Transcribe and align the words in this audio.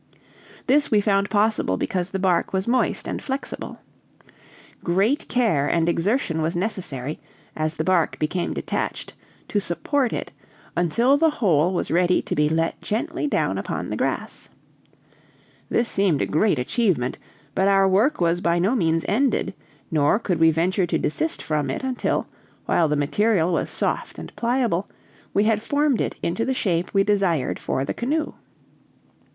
This 0.65 0.89
we 0.89 0.99
found 0.99 1.29
possible, 1.29 1.77
because 1.77 2.09
the 2.09 2.17
bark 2.17 2.53
was 2.53 2.67
moist 2.67 3.07
and 3.07 3.21
flexible. 3.21 3.77
Great 4.83 5.27
care 5.27 5.67
and 5.67 5.87
exertion 5.87 6.41
was 6.41 6.55
necessary, 6.55 7.19
as 7.55 7.75
the 7.75 7.83
bark 7.83 8.17
became 8.17 8.51
detached, 8.51 9.13
to 9.47 9.59
support 9.59 10.11
it, 10.11 10.31
until 10.75 11.17
the 11.17 11.29
whole 11.29 11.71
was 11.71 11.91
ready 11.91 12.19
to 12.23 12.33
be 12.33 12.49
let 12.49 12.81
gently 12.81 13.27
down 13.27 13.59
upon 13.59 13.91
the 13.91 13.95
grass. 13.95 14.49
This 15.69 15.87
seemed 15.87 16.23
a 16.23 16.25
great 16.25 16.57
achievement; 16.57 17.19
but 17.53 17.67
our 17.67 17.87
work 17.87 18.19
was 18.19 18.41
by 18.41 18.57
no 18.57 18.73
means 18.73 19.05
ended, 19.07 19.53
nor 19.91 20.17
could 20.17 20.39
we 20.39 20.49
venture 20.49 20.87
to 20.87 20.97
desist 20.97 21.43
from 21.43 21.69
it 21.69 21.83
until, 21.83 22.25
while 22.65 22.87
the 22.87 22.95
material 22.95 23.53
was 23.53 23.69
soft 23.69 24.17
and 24.17 24.35
pliable, 24.35 24.89
we 25.31 25.43
had 25.43 25.61
formed 25.61 26.01
it 26.01 26.15
into 26.23 26.43
the 26.43 26.55
shape 26.55 26.91
we 26.91 27.03
desired 27.03 27.59
for 27.59 27.85
the 27.85 27.93
canoe. 27.93 28.33